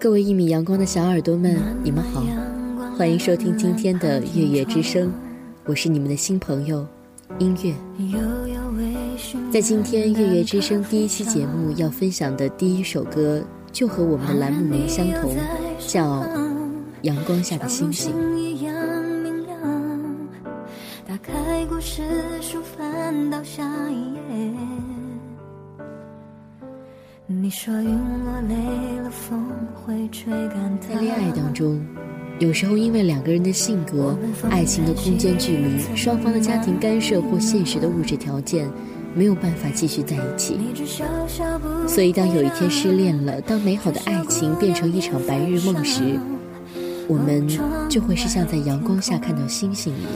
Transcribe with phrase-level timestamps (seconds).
[0.00, 2.24] 各位一米阳光的小耳朵们，你们好，
[2.96, 5.12] 欢迎收听今天的月月之声，
[5.66, 6.86] 我是你们的新朋友
[7.38, 7.74] 音乐。
[9.52, 15.36] 在今天月月之声第一期节目要分享的第一首歌，就和我们的栏目名相同，
[15.78, 16.22] 叫
[17.02, 18.10] 《阳光下的星星》。
[27.50, 27.82] 在
[31.00, 31.84] 恋爱当中，
[32.38, 34.16] 有时候因为两个人的性格、
[34.48, 38.70] 爱情的空间距离、双方的家庭干涉或现实的物质条件，
[39.16, 40.60] 没有办法继续在一起。
[41.88, 46.20] 所以，当有一天失恋了，当美好的爱情变成一场白日梦时，
[47.08, 47.48] 我们
[47.88, 50.12] 就会是像在阳光下看到星星一样。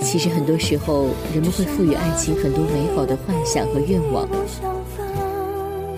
[0.00, 4.28] 其实，很多时候，人们会赋予爱情很多美好的幻想和愿望。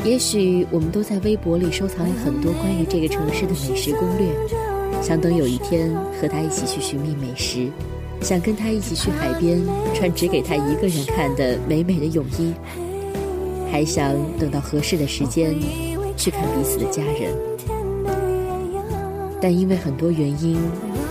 [0.05, 4.29] 也许我们都在微博里收藏了很多关于这个城市的美食攻略，
[5.03, 7.71] 想等有一天和他一起去寻觅美食，
[8.21, 9.59] 想跟他一起去海边
[9.95, 12.53] 穿只给他一个人看的美美的泳衣，
[13.73, 15.55] 还想等到合适的时间
[16.19, 17.35] 去看彼此的家人。
[19.41, 20.59] 但因为很多原因，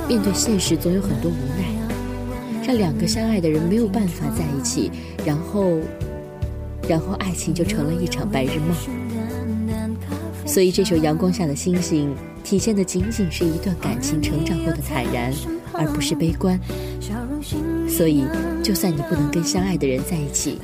[0.08, 4.92] 面对现实总有很多无奈，让两个相爱的人没有办法在一起，
[5.26, 5.80] 然后。
[6.88, 8.76] 然后爱情就成了一场白日梦，
[10.45, 12.09] 所以这首《阳光下的星星》
[12.44, 15.34] 体现的仅仅是一段感情成长后的坦然，
[15.72, 16.59] 而不是悲观。
[17.88, 18.25] 所以，
[18.63, 20.59] 就算你不能跟相爱的人在一起，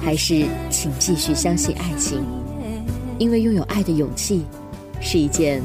[0.00, 2.24] 还是请继续相信爱情，
[3.18, 4.42] 因为拥有爱的勇气
[5.00, 5.62] 是一件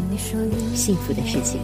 [0.75, 1.59] 幸福的事情。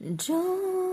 [0.00, 0.87] Joy.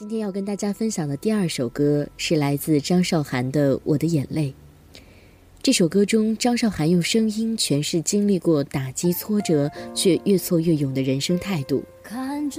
[0.00, 4.54] 今天要跟大家分享的第二首歌是来自张韶涵的《我的眼泪》。
[5.62, 11.84] 这首歌中，张韶涵用声音诠释经历过打击挫折却越挫越勇的人生态度，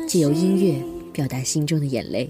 [0.08, 0.76] 借由音乐
[1.12, 2.30] 表达心中的眼泪。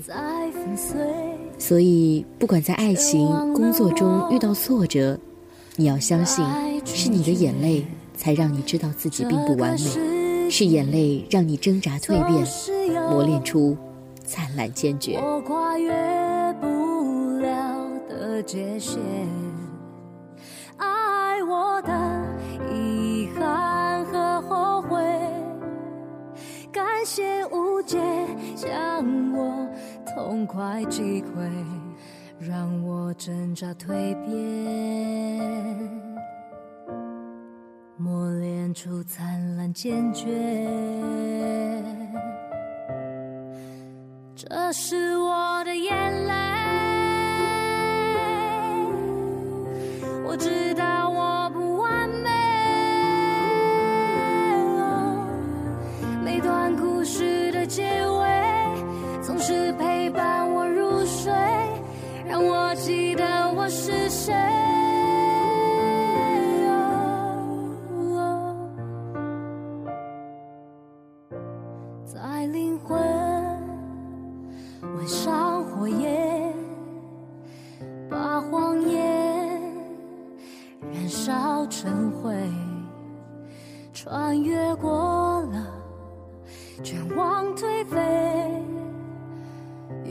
[1.60, 5.20] 所以，不管在爱情、工作中遇到挫折，
[5.76, 6.42] 你要相信，
[6.86, 7.86] 是你的眼泪
[8.16, 12.48] 才让你知道自己并不完美，是眼泪让你挣扎蜕变，
[13.10, 13.76] 磨练出
[14.32, 15.20] 灿烂坚决。
[15.22, 15.92] 我跨越
[16.62, 18.98] 不了的界限，
[20.78, 21.92] 爱我的
[22.74, 25.04] 遗憾和后悔，
[26.72, 28.00] 感谢无解，
[28.56, 29.68] 将我
[30.06, 31.50] 痛快击溃，
[32.40, 35.90] 让我挣扎蜕变，
[37.98, 40.30] 磨练出灿烂坚决。
[44.54, 46.34] 这是我的眼泪。
[50.26, 52.30] 我知道我不完美，
[56.22, 58.28] 每段故事的结尾
[59.22, 61.32] 总是陪伴我入睡，
[62.28, 63.24] 让我记得
[63.56, 64.34] 我是谁。
[72.06, 73.00] 在灵魂
[75.02, 76.54] 吻上火焰，
[78.08, 79.60] 把谎言
[80.94, 81.10] 燃。
[81.10, 82.32] 烧成灰，
[83.94, 85.66] 穿越过了
[86.84, 87.98] 绝望颓废，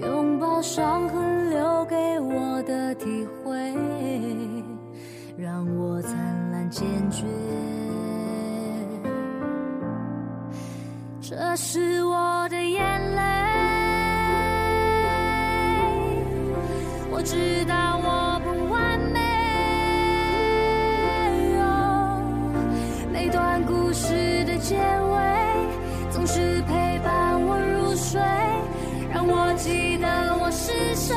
[0.03, 3.73] 拥抱伤痕留给我的体会，
[5.39, 6.13] 让我灿
[6.51, 7.25] 烂坚决。
[11.21, 13.23] 这是我的眼泪，
[17.21, 17.37] 我知
[17.67, 19.21] 道我不完美。
[23.13, 25.21] 每段故事的结尾
[26.11, 28.19] 总是陪伴我入睡，
[29.13, 31.15] 让我记得我是谁。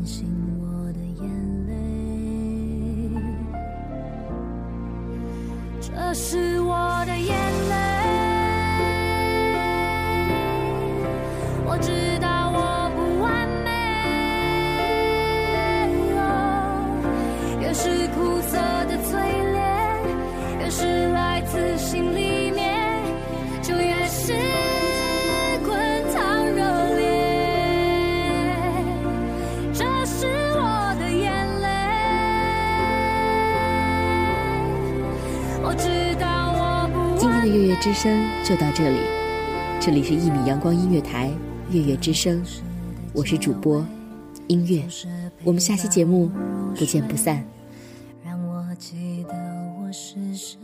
[0.00, 0.26] 唤醒
[0.58, 1.28] 我的眼
[1.66, 1.74] 泪，
[5.78, 6.49] 这是
[37.80, 39.00] 之声就到这里，
[39.80, 41.30] 这里是一米阳光音乐台
[41.70, 42.42] 月月之声，
[43.14, 43.82] 我是主播
[44.48, 44.84] 音乐，
[45.44, 46.30] 我们下期节目
[46.76, 47.42] 不见不散。
[48.22, 49.32] 让我记得
[49.82, 50.58] 我是谁。